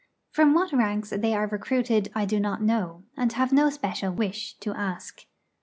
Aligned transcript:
From 0.31 0.55
what 0.55 0.71
ranks 0.73 1.11
they 1.11 1.35
are 1.35 1.45
recruited 1.45 2.11
I 2.15 2.25
do 2.25 2.39
not 2.39 2.63
know, 2.63 3.03
and 3.15 3.31
have 3.33 3.53
no 3.53 3.69
special 3.69 4.11
wish 4.11 4.55
to 4.57 4.73
ask. 4.73 5.27